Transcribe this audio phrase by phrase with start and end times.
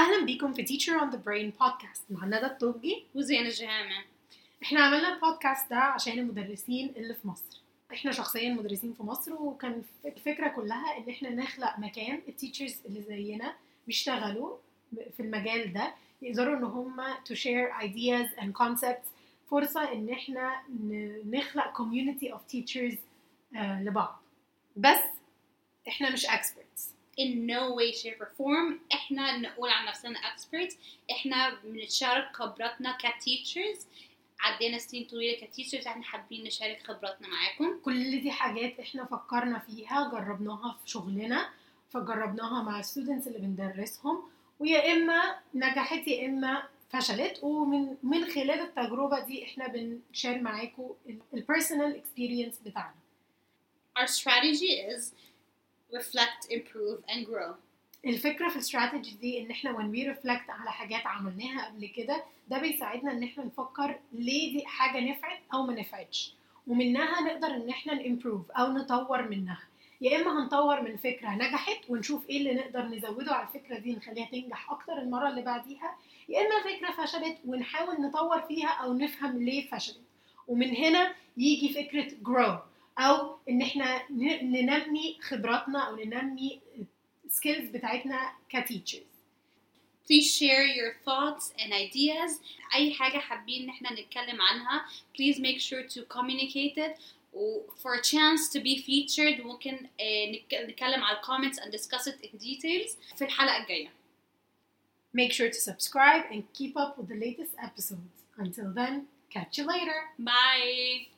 [0.00, 4.04] أهلا بيكم في Teacher on the Brain بودكاست مع ندى الطوبجي وزين الجهامة.
[4.62, 7.60] إحنا عملنا البودكاست ده عشان المدرسين اللي في مصر.
[7.92, 13.54] إحنا شخصيا مدرسين في مصر وكان الفكرة كلها إن إحنا نخلق مكان التيتشرز اللي زينا
[13.86, 14.56] بيشتغلوا
[15.16, 19.08] في المجال ده يقدروا إن هم to share ideas and concepts.
[19.50, 20.62] فرصة إن إحنا
[21.26, 21.82] نخلق
[22.34, 22.96] of teachers
[23.56, 24.22] آه، لبعض.
[24.76, 25.00] بس
[25.88, 26.99] إحنا مش experts.
[27.22, 28.78] In no way shape or form.
[28.92, 30.74] إحنا نقول عن نفسنا experts.
[31.10, 33.86] إحنا بنتشارك خبراتنا ك teachers
[34.40, 37.80] عدينا سنين طويلة ك teachers إحنا حابين نشارك خبراتنا معاكم.
[37.84, 41.48] كل دي حاجات إحنا فكرنا فيها جربناها في شغلنا
[41.90, 44.22] فجربناها مع ال students اللي بندرسهم.
[44.58, 47.38] ويا إما نجحت يا إما فشلت.
[47.42, 50.90] ومن من خلال التجربة دي إحنا بن share معاكم
[51.34, 52.94] ال personal experience بتاعنا.
[53.98, 55.12] Our strategy is
[55.94, 57.54] reflect improve and grow.
[58.06, 62.58] الفكرة في الاستراتيجي دي إن إحنا when we reflect على حاجات عملناها قبل كده ده
[62.58, 66.34] بيساعدنا إن إحنا نفكر ليه دي حاجة نفعت أو ما نفعتش.
[66.66, 69.58] ومنها نقدر إن إحنا ن improve أو نطور منها.
[70.00, 74.26] يا إما هنطور من فكرة نجحت ونشوف إيه اللي نقدر نزوده على الفكرة دي نخليها
[74.26, 75.96] تنجح أكتر المرة اللي بعديها
[76.28, 80.00] يا إما فكره فشلت ونحاول نطور فيها أو نفهم ليه فشلت.
[80.48, 82.69] ومن هنا يجي فكرة grow.
[83.00, 84.02] أو ان إحنا
[84.42, 86.60] ننمي خبراتنا أو ننمي
[87.28, 89.02] سكيلز بتاعتنا كتيتشرز
[90.04, 92.40] please share your thoughts and ideas
[92.74, 94.84] اي حاجة حابين ان إحنا نتكلم عنها
[95.18, 96.96] please make sure to communicate it
[97.82, 102.38] for a chance to be featured ممكن آه، نتكلم على comments and discuss it in
[102.38, 103.92] details في الحلقة الجاية
[105.12, 108.14] Make sure to subscribe and keep up with the latest episodes.
[108.38, 108.94] Until then,
[109.34, 109.98] catch you later.
[110.18, 111.08] Bye